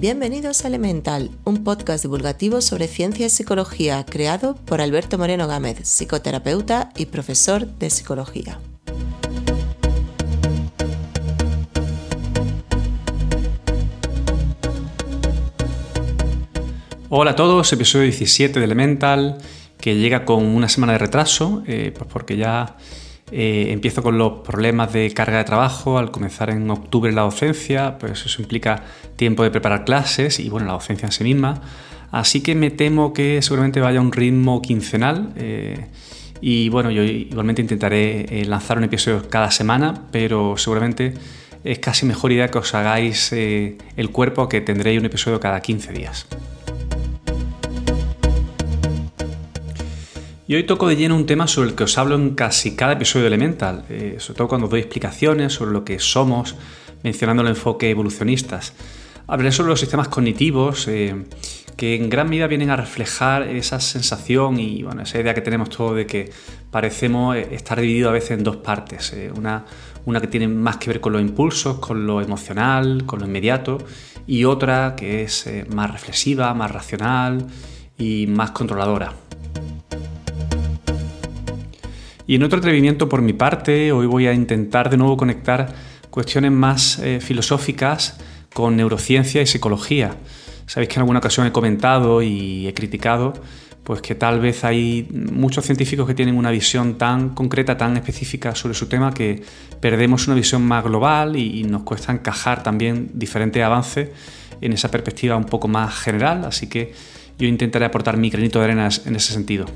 [0.00, 5.86] Bienvenidos a Elemental, un podcast divulgativo sobre ciencia y psicología creado por Alberto Moreno Gámez,
[5.86, 8.58] psicoterapeuta y profesor de psicología.
[17.10, 19.36] Hola a todos, episodio 17 de Elemental,
[19.78, 22.78] que llega con una semana de retraso, eh, pues porque ya
[23.32, 25.98] eh, empiezo con los problemas de carga de trabajo.
[25.98, 28.84] Al comenzar en octubre la docencia, pues eso implica
[29.16, 31.60] tiempo de preparar clases y bueno, la docencia en sí misma.
[32.10, 35.32] Así que me temo que seguramente vaya a un ritmo quincenal.
[35.36, 35.86] Eh,
[36.40, 41.14] y bueno, yo igualmente intentaré eh, lanzar un episodio cada semana, pero seguramente
[41.62, 45.92] es casi mejor idea que os hagáis el cuerpo que tendréis un episodio cada 15
[45.92, 46.26] días.
[50.50, 52.94] Y hoy toco de lleno un tema sobre el que os hablo en casi cada
[52.94, 56.56] episodio de Elemental, eh, sobre todo cuando doy explicaciones sobre lo que somos,
[57.04, 58.72] mencionando el enfoque evolucionistas.
[59.28, 61.14] Hablaré sobre los sistemas cognitivos, eh,
[61.76, 65.70] que en gran medida vienen a reflejar esa sensación y bueno, esa idea que tenemos
[65.70, 66.32] todos de que
[66.72, 69.14] parecemos eh, estar divididos a veces en dos partes.
[69.36, 69.64] una,
[70.04, 73.78] una que tiene más que ver con los impulsos, con lo emocional, con lo inmediato,
[74.26, 77.46] y otra que es más reflexiva, más racional
[77.96, 79.29] y más controladora.
[82.30, 85.74] Y en otro atrevimiento por mi parte, hoy voy a intentar de nuevo conectar
[86.10, 88.20] cuestiones más eh, filosóficas
[88.54, 90.14] con neurociencia y psicología.
[90.64, 93.32] Sabéis que en alguna ocasión he comentado y he criticado
[93.82, 98.54] pues que tal vez hay muchos científicos que tienen una visión tan concreta, tan específica
[98.54, 99.42] sobre su tema que
[99.80, 104.10] perdemos una visión más global y, nos cuesta encajar también diferentes avances
[104.60, 106.92] en esa perspectiva un poco más general, así que
[107.40, 109.66] yo intentaré aportar mi granito de arena en ese sentido.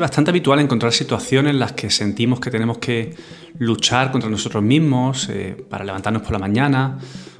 [0.00, 3.14] Bastante habitual encontrar situaciones en las que sentimos que tenemos que
[3.58, 6.98] luchar contra nosotros mismos eh, para levantarnos por la mañana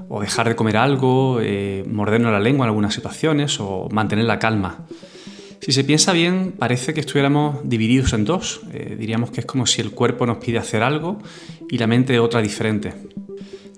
[0.08, 4.38] o dejar de comer algo, eh, mordernos la lengua en algunas situaciones o mantener la
[4.38, 4.86] calma.
[5.60, 8.62] Si se piensa bien, parece que estuviéramos divididos en dos.
[8.98, 11.18] diríamos que es como si el cuerpo nos pide hacer algo
[11.68, 12.94] y la mente otra diferente.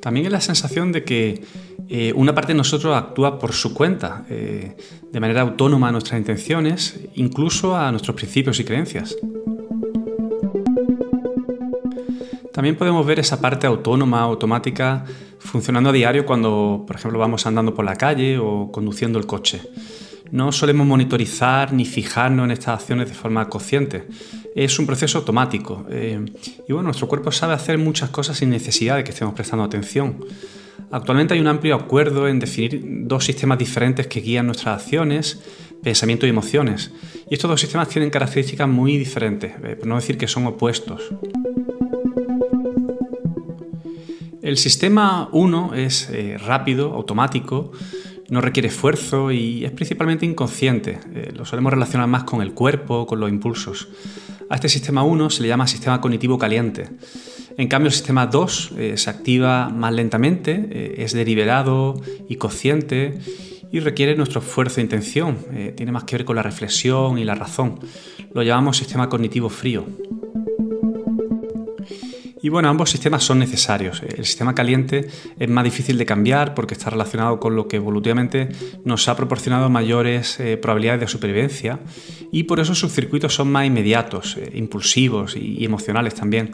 [0.03, 1.45] También es la sensación de que
[1.89, 4.77] eh, una parte de nosotros actúa por su cuenta, eh,
[5.13, 9.17] de manera autónoma a nuestras intenciones, incluso a nuestros principios y creencias.
[12.53, 15.05] También podemos ver esa parte autónoma, automática,
[15.39, 19.63] funcionando a diario cuando, por ejemplo, vamos andando por la calle o conduciendo el coche.
[20.33, 24.09] No solemos monitorizar ni fijarnos en estas acciones de forma consciente.
[24.55, 25.87] Es un proceso automático.
[25.91, 26.25] Eh,
[26.69, 30.25] y bueno, nuestro cuerpo sabe hacer muchas cosas sin necesidad de que estemos prestando atención.
[30.91, 35.43] Actualmente hay un amplio acuerdo en definir dos sistemas diferentes que guían nuestras acciones,
[35.83, 36.93] pensamiento y emociones.
[37.31, 41.01] Y estos dos sistemas tienen características muy diferentes, eh, por no decir que son opuestos.
[44.43, 47.73] El sistema 1 es eh, rápido, automático,
[48.29, 50.99] no requiere esfuerzo y es principalmente inconsciente.
[51.35, 53.89] Lo solemos relacionar más con el cuerpo, con los impulsos.
[54.53, 56.91] A este sistema 1 se le llama sistema cognitivo caliente.
[57.57, 61.99] En cambio, el sistema 2 eh, se activa más lentamente, eh, es deliberado
[62.29, 63.19] y consciente
[63.73, 65.39] y requiere nuestro esfuerzo e intención.
[65.55, 67.81] Eh, tiene más que ver con la reflexión y la razón.
[68.35, 69.87] Lo llamamos sistema cognitivo frío.
[72.43, 74.03] Y bueno, ambos sistemas son necesarios.
[74.03, 75.07] El sistema caliente
[75.39, 78.49] es más difícil de cambiar porque está relacionado con lo que evolutivamente
[78.85, 81.79] nos ha proporcionado mayores probabilidades de supervivencia
[82.33, 86.51] y por eso sus circuitos son más inmediatos, impulsivos y emocionales también.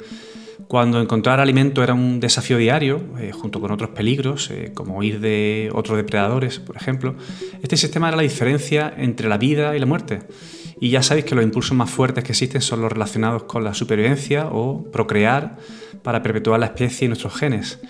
[0.68, 5.18] Cuando encontrar alimento era un desafío diario, eh, junto con otros peligros, eh, como huir
[5.18, 7.14] de otros depredadores, por ejemplo,
[7.62, 10.20] este sistema era la diferencia entre la vida y la muerte.
[10.80, 13.74] Y ya sabéis que los impulsos más fuertes que existen son los relacionados con la
[13.74, 15.58] supervivencia o procrear
[16.02, 17.80] para perpetuar la especie y nuestros genes.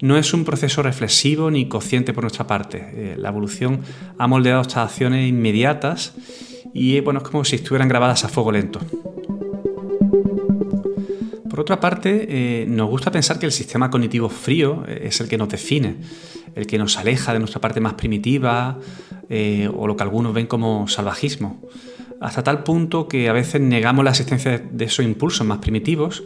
[0.00, 2.78] No es un proceso reflexivo ni consciente por nuestra parte.
[2.92, 3.80] Eh, la evolución
[4.16, 6.14] ha moldeado estas acciones inmediatas
[6.72, 8.80] y bueno, es como si estuvieran grabadas a fuego lento.
[11.50, 15.28] Por otra parte, eh, nos gusta pensar que el sistema cognitivo frío eh, es el
[15.28, 15.96] que nos define,
[16.54, 18.78] el que nos aleja de nuestra parte más primitiva
[19.28, 21.60] eh, o lo que algunos ven como salvajismo,
[22.20, 26.22] hasta tal punto que a veces negamos la existencia de esos impulsos más primitivos,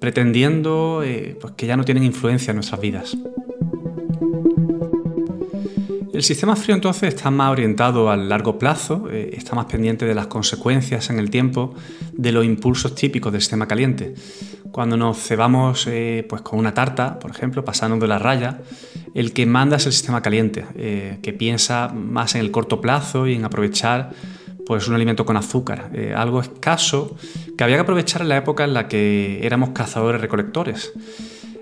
[0.00, 1.02] pretendiendo
[1.40, 3.16] pues, que ya no tienen influencia en nuestras vidas.
[6.14, 10.14] El sistema frío entonces está más orientado al largo plazo, eh, está más pendiente de
[10.14, 11.74] las consecuencias en el tiempo
[12.12, 14.14] de los impulsos típicos del sistema caliente.
[14.70, 18.60] Cuando nos cebamos eh, pues con una tarta, por ejemplo, pasando de la raya,
[19.12, 23.26] el que manda es el sistema caliente, eh, que piensa más en el corto plazo
[23.26, 24.12] y en aprovechar
[24.66, 27.16] pues, un alimento con azúcar, algo escaso
[27.56, 30.92] que había que aprovechar en la época en la que éramos cazadores-recolectores.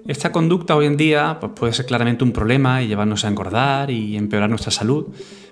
[0.06, 3.90] Esta conducta hoy en día pues, puede ser claramente un problema y llevarnos a engordar
[3.93, 5.06] y empeorar nuestra salud,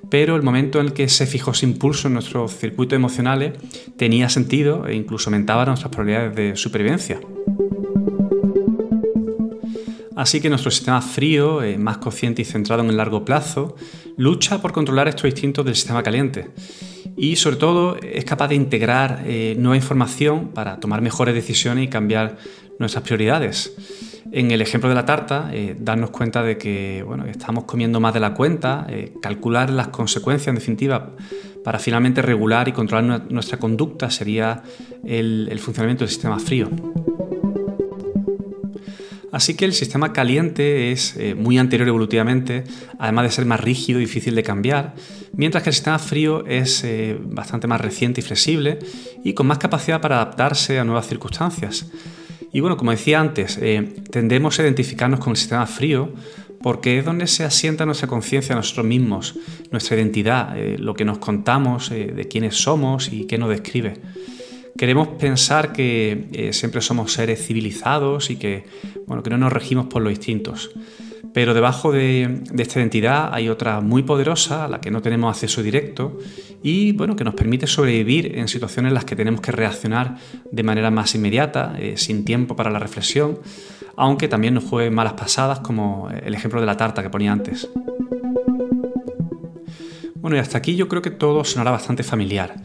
[0.09, 3.53] pero el momento en que se fijó ese impulso en nuestros circuitos emocionales
[3.97, 7.21] tenía sentido e incluso aumentaba nuestras probabilidades de supervivencia.
[10.17, 13.77] Así que nuestro sistema frío, eh, más consciente y centrado en el largo plazo,
[14.17, 16.51] lucha por controlar estos instintos del sistema caliente
[17.21, 21.89] y sobre todo es capaz de integrar eh, nueva información para tomar mejores decisiones y
[21.89, 22.39] cambiar
[22.79, 23.77] nuestras prioridades
[24.33, 28.15] en el ejemplo de la tarta, eh, darnos cuenta de que bueno, estamos comiendo más
[28.15, 31.11] de la cuenta, eh, calcular las consecuencias en definitiva
[31.63, 34.63] para finalmente regular y controlar nuestra conducta sería
[35.05, 36.71] el, funcionamiento del sistema frío.
[39.33, 42.65] Así que el sistema caliente es eh, muy anterior evolutivamente,
[42.99, 44.95] además de ser más rígido y difícil de cambiar,
[45.33, 46.85] mientras que el sistema frío es
[47.21, 48.79] bastante más reciente y flexible
[49.25, 51.87] y con más capacidad para adaptarse a nuevas circunstancias.
[52.53, 56.13] Y bueno, como decía antes, eh, tendemos a identificarnos con el sistema frío
[56.63, 59.37] porque es donde se asienta nuestra conciencia nosotros mismos,
[59.71, 63.95] nuestra identidad, eh, lo que nos contamos eh, de quiénes somos y qué nos describe.
[64.77, 68.65] Queremos pensar que siempre somos seres civilizados y que,
[69.07, 70.71] bueno, que no nos regimos por los instintos.
[71.33, 75.63] Pero debajo de, esta identidad hay otra muy poderosa a la que no tenemos acceso
[75.63, 76.19] directo
[76.63, 80.17] y bueno, que nos permite sobrevivir en situaciones en las que tenemos que reaccionar
[80.51, 83.39] de manera más inmediata, eh, sin tiempo para la reflexión,
[83.97, 87.69] aunque también nos juegue malas pasadas como el ejemplo de la tarta que ponía antes.
[90.17, 92.57] Bueno, y hasta aquí yo creo que todo sonará bastante familiar.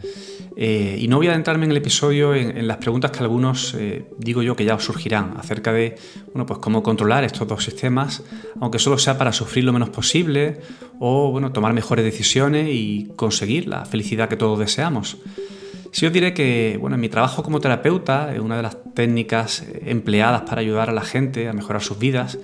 [0.58, 4.06] Eh, y no voy a adentrarme en el episodio en, las preguntas que algunos eh,
[4.16, 5.96] digo yo que ya os surgirán acerca de
[6.32, 8.22] bueno, pues cómo controlar estos dos sistemas,
[8.58, 10.62] aunque solo sea para sufrir lo menos posible
[10.98, 15.18] o bueno, tomar mejores decisiones y conseguir la felicidad que todos deseamos.
[15.92, 20.42] Si os diré que bueno, en mi trabajo como terapeuta, una de las técnicas empleadas
[20.42, 22.38] para ayudar a la gente a mejorar sus vidas,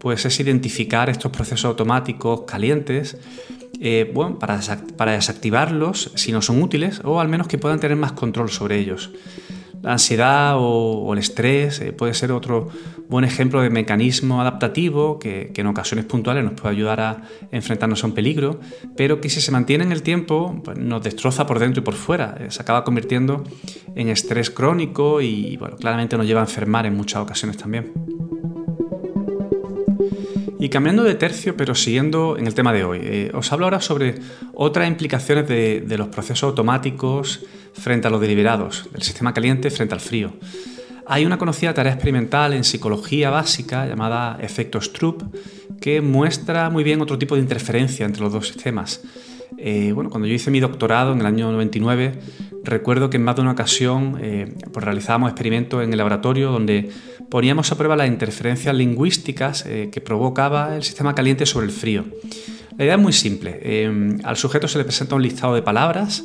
[0.00, 3.16] pues es identificar estos procesos automáticos calientes
[3.86, 8.12] eh, bueno, para, desactivarlos si no son útiles o al menos que puedan tener más
[8.12, 9.10] control sobre ellos.
[9.82, 12.70] La ansiedad o, el estrés eh, puede ser otro
[13.10, 17.22] buen ejemplo de mecanismo adaptativo que, en ocasiones puntuales nos puede ayudar a
[17.52, 18.58] enfrentarnos a un peligro,
[18.96, 21.92] pero que si se mantiene en el tiempo pues nos destroza por dentro y por
[21.92, 22.38] fuera.
[22.40, 23.44] Eh, se acaba convirtiendo
[23.94, 27.92] en estrés crónico y bueno, claramente nos lleva a enfermar en muchas ocasiones también.
[30.64, 33.82] Y cambiando de tercio, pero siguiendo en el tema de hoy, eh, os hablo ahora
[33.82, 34.14] sobre
[34.54, 37.44] otras implicaciones de, los procesos automáticos
[37.74, 40.32] frente a los deliberados, del sistema caliente frente al frío.
[41.06, 45.24] Hay una conocida tarea experimental en psicología básica llamada efecto Stroop
[45.82, 49.02] que muestra muy bien otro tipo de interferencia entre los dos sistemas.
[49.58, 52.12] Eh, bueno, cuando yo hice mi doctorado en el año 99,
[52.64, 56.90] recuerdo que en más de una ocasión eh, pues realizábamos experimentos en el laboratorio donde
[57.30, 62.04] poníamos a prueba las interferencias lingüísticas eh, que provocaba el sistema caliente sobre el frío.
[62.76, 63.60] La idea es muy simple.
[63.62, 66.24] Eh, al sujeto se le presenta un listado de palabras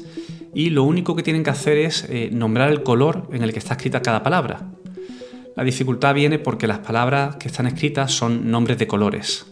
[0.54, 3.60] y lo único que tienen que hacer es eh, nombrar el color en el que
[3.60, 4.72] está escrita cada palabra.
[5.56, 9.46] La dificultad viene porque las palabras que están escritas son nombres de colores.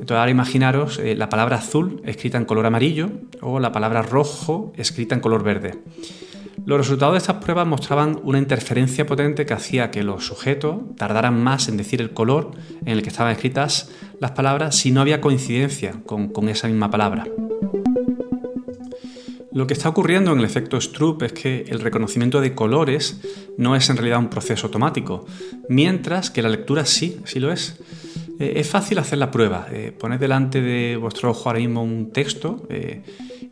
[0.00, 3.10] Entonces ahora imaginaros la palabra azul escrita en color amarillo
[3.40, 5.78] o la palabra rojo escrita en color verde.
[6.66, 11.42] Los resultados de estas pruebas mostraban una interferencia potente que hacía que los sujetos tardaran
[11.42, 12.52] más en decir el color
[12.86, 17.26] en el que estaban escritas las palabras si no había coincidencia con, esa misma palabra.
[19.52, 23.20] Lo que está ocurriendo en el efecto Stroop es que el reconocimiento de colores
[23.58, 25.26] no es en realidad un proceso automático,
[25.68, 27.78] mientras que la lectura sí, sí lo es.
[28.38, 29.66] Eh, es fácil hacer la prueba.
[29.70, 33.02] Eh, poned delante de vuestro ojo ahora mismo un texto eh,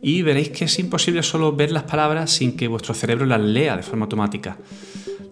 [0.01, 3.77] y veréis que es imposible solo ver las palabras sin que vuestro cerebro las lea
[3.77, 4.57] de forma automática.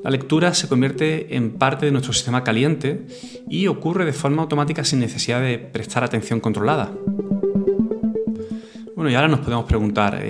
[0.04, 3.06] La lectura se convierte en parte de nuestro sistema caliente
[3.50, 6.92] y ocurre de forma automática sin necesidad de prestar atención controlada.
[8.96, 10.24] Bueno, y ahora nos podemos preguntar,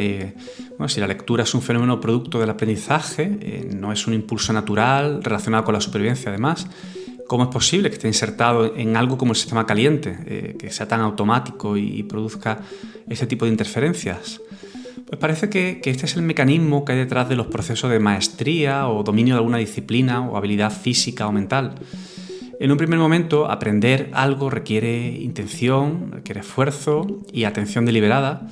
[0.88, 5.64] si la lectura es un fenómeno producto del aprendizaje, no es un impulso natural relacionado
[5.64, 6.68] con la supervivencia además,
[7.32, 10.90] ¿Cómo es posible que esté insertado en algo como el sistema caliente, eh, que sea
[10.90, 12.60] tan automático y, produzca
[13.08, 14.42] ese tipo de interferencias?
[15.08, 18.90] Pues parece que, este es el mecanismo que hay detrás de los procesos de maestría
[18.90, 21.76] o dominio de alguna disciplina o habilidad física o mental.
[22.60, 28.50] En un primer momento, aprender algo requiere intención, requiere esfuerzo y atención deliberada,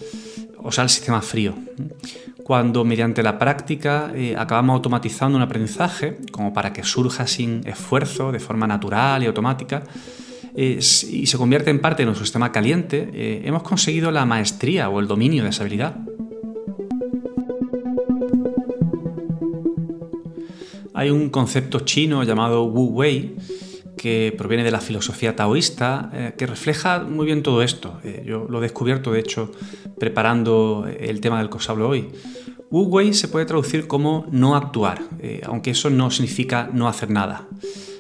[0.57, 1.53] o sea, el sistema frío.
[2.50, 8.32] Cuando mediante la práctica eh, acabamos automatizando un aprendizaje, como para que surja sin esfuerzo,
[8.32, 9.84] de forma natural y automática,
[10.56, 15.00] y se convierte en parte de nuestro sistema caliente, eh, hemos conseguido la maestría o
[15.00, 15.98] el dominio de esa habilidad.
[20.96, 23.36] Hay un concepto chino llamado Wu Wei
[24.01, 28.00] que proviene de la filosofía taoísta, eh, que refleja muy bien todo esto.
[28.06, 29.51] Eh, yo lo he descubierto, de hecho,
[30.00, 32.08] preparando el tema del que os hablo hoy.
[32.72, 35.01] Wu Wei se puede traducir como no actuar,
[35.44, 37.48] aunque eso no significa no hacer nada.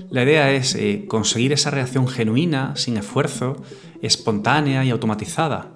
[0.09, 3.57] La idea es eh, conseguir esa reacción genuina, sin esfuerzo,
[4.01, 5.71] espontánea y automatizada.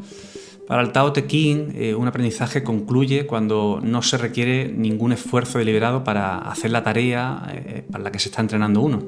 [0.68, 5.60] Para el Tao Te Ching, eh, un aprendizaje concluye cuando no se requiere ningún esfuerzo
[5.60, 9.04] deliberado para hacer la tarea eh, para la que se está entrenando uno.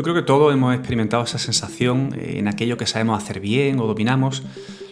[0.00, 3.86] Yo creo que todos hemos experimentado esa sensación en aquello que sabemos hacer bien o
[3.86, 4.42] dominamos,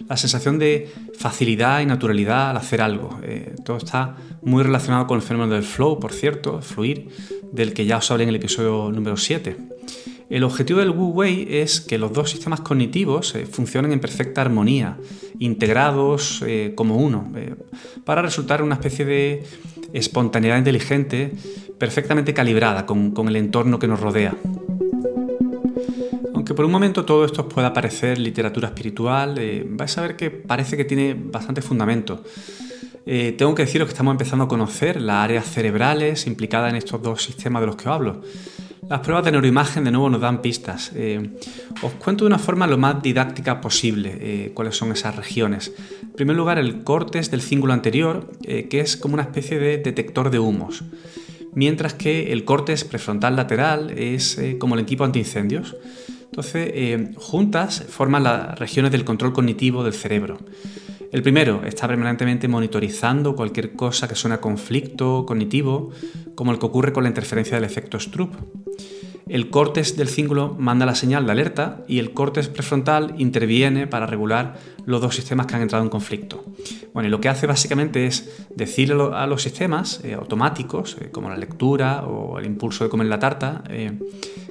[0.06, 3.18] la sensación de facilidad y naturalidad al hacer algo.
[3.22, 7.08] Eh, todo está muy relacionado con el fenómeno del flow, por cierto, fluir,
[7.52, 9.56] del que ya os hablé en el episodio número 7.
[10.28, 14.42] El objetivo del Wu Wei es que los dos sistemas cognitivos eh, funcionen en perfecta
[14.42, 14.98] armonía,
[15.38, 17.32] integrados eh, como uno,
[18.04, 19.42] para resultar una especie de
[19.94, 21.32] espontaneidad inteligente
[21.78, 24.36] perfectamente calibrada con el entorno que nos rodea
[26.48, 30.30] que por un momento todo esto pueda parecer literatura espiritual, eh, vais a ver que
[30.30, 32.24] parece que tiene bastante fundamento.
[33.04, 37.02] Eh, tengo que deciros que estamos empezando a conocer las áreas cerebrales implicadas en estos
[37.02, 38.22] dos sistemas de los que os hablo.
[38.88, 40.90] Las pruebas de neuroimagen de nuevo nos dan pistas.
[40.94, 41.36] Eh,
[41.82, 45.74] os cuento de una forma lo más didáctica posible cuáles son esas regiones.
[46.02, 50.30] En primer lugar, el cortes del cíngulo anterior, que es como una especie de detector
[50.30, 50.82] de humos,
[51.52, 55.76] mientras que el cortes prefrontal lateral es como el equipo antiincendios.
[56.38, 60.38] Entonces, eh, juntas forman las regiones del control cognitivo del cerebro.
[61.10, 65.90] El primero está permanentemente monitorizando cualquier cosa que suene a conflicto cognitivo,
[66.36, 68.36] como el que ocurre con la interferencia del efecto Stroop.
[69.28, 74.06] El córtex del cíngulo manda la señal de alerta y el córtex prefrontal interviene para
[74.06, 74.56] regular
[74.86, 76.44] los dos sistemas que han entrado en conflicto.
[76.94, 81.36] Bueno, lo que hace básicamente es decirle a los sistemas eh, automáticos, eh, como la
[81.36, 83.62] lectura o el impulso de comer la tarta,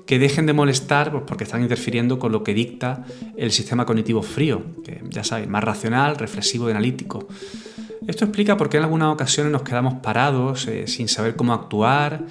[0.08, 3.06] que dejen de molestar pues, porque están interfiriendo con lo que dicta
[3.36, 7.28] el sistema cognitivo frío, que ya sabéis, más racional, reflexivo y analítico.
[8.08, 12.24] Esto explica por qué en algunas ocasiones nos quedamos parados eh, sin saber cómo actuar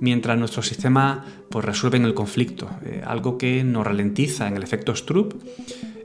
[0.00, 4.94] mientras nuestro sistema pues, resuelve el conflicto, eh, algo que nos ralentiza en el efecto
[4.94, 5.34] Stroop,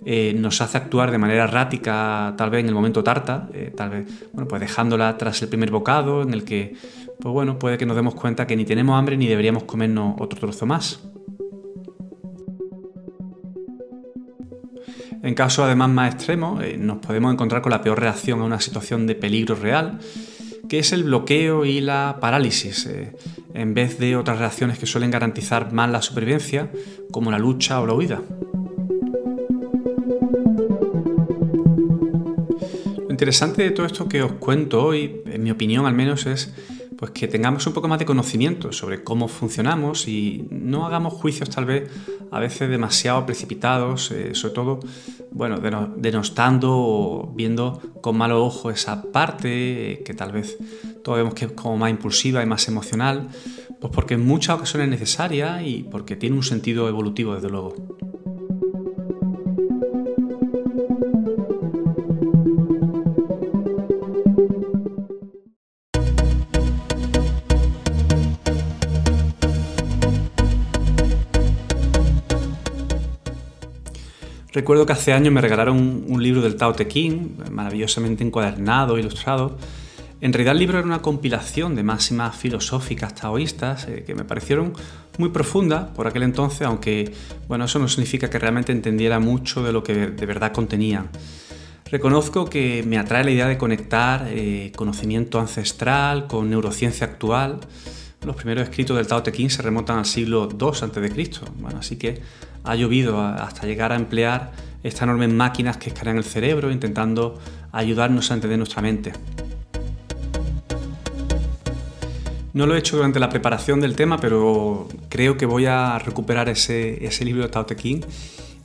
[0.05, 4.29] eh, nos hace actuar de manera errática tal vez en el momento tarta, tal vez
[4.31, 6.75] bueno, pues dejándola tras el primer bocado en el que
[7.19, 10.39] pues bueno, puede que nos demos cuenta que ni tenemos hambre ni deberíamos comernos otro
[10.39, 11.01] trozo más.
[15.21, 18.61] En caso además más extremo, eh, nos podemos encontrar con la peor reacción a una
[18.61, 19.99] situación de peligro real,
[20.69, 23.11] que es el bloqueo y la parálisis, eh,
[23.55, 26.71] en vez de otras reacciones que suelen garantizar más la supervivencia,
[27.11, 28.21] como la lucha o la huida.
[32.99, 36.53] Lo interesante de todo esto que os cuento hoy, en mi opinión al menos, es
[36.95, 41.49] pues que tengamos un poco más de conocimiento sobre cómo funcionamos y no hagamos juicios
[41.49, 41.89] tal vez
[42.31, 44.79] a veces demasiado precipitados, eh, sobre todo,
[45.31, 45.59] bueno,
[45.95, 50.57] denostando o viendo con malo ojo esa parte eh, que tal vez
[51.03, 53.29] todos vemos que es como más impulsiva y más emocional,
[53.79, 57.75] pues porque en muchas ocasiones es necesaria y porque tiene un sentido evolutivo desde luego.
[74.59, 79.57] Recuerdo que hace años me regalaron un, libro del Tao Te Ching, maravillosamente encuadernado, ilustrado.
[80.19, 84.73] En realidad el libro era una compilación de máximas filosóficas taoístas eh, que me parecieron
[85.17, 87.13] muy profundas por aquel entonces, aunque
[87.47, 91.07] bueno, eso no significa que realmente entendiera mucho de lo que de verdad contenían.
[91.89, 97.61] Reconozco que me atrae la idea de conectar eh, conocimiento ancestral con neurociencia actual.
[98.25, 101.29] Los primeros escritos del Tao Te Ching se remontan al siglo II a.C.
[101.61, 102.21] Bueno, así que
[102.63, 104.51] ha llovido hasta llegar a emplear
[104.83, 107.39] estas enormes máquinas que escanean el cerebro intentando
[107.71, 109.13] ayudarnos a entender nuestra mente.
[112.53, 116.49] No lo he hecho durante la preparación del tema, pero creo que voy a recuperar
[116.49, 118.01] ese, libro de Tao Te Ching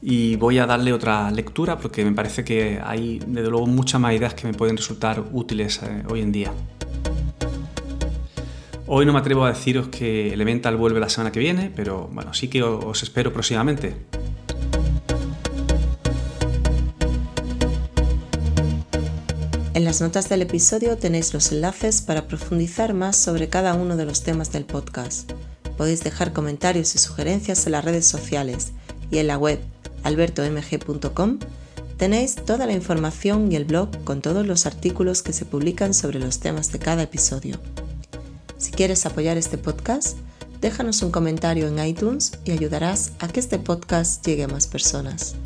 [0.01, 4.15] y voy a darle otra lectura porque me parece que hay, desde luego, muchas más
[4.15, 6.53] ideas que me pueden resultar útiles eh, hoy en día.
[8.87, 12.35] Hoy no me atrevo a deciros que Elemental vuelve la semana que viene, pero bueno,
[12.35, 13.95] sí que os espero próximamente.
[19.73, 24.05] En las notas del episodio tenéis los enlaces para profundizar más sobre cada uno de
[24.05, 25.33] los temas del podcast.
[25.79, 28.73] Podéis dejar comentarios y sugerencias en las redes sociales
[29.11, 29.61] y en la web
[30.03, 31.39] albertomg.com
[31.97, 36.19] tenéis toda la información y el blog con todos los artículos que se publican sobre
[36.19, 37.59] los temas de cada episodio.
[38.65, 40.17] Si quieres apoyar este podcast,
[40.63, 45.37] déjanos un comentario en iTunes y ayudarás a que este podcast llegue a más personas.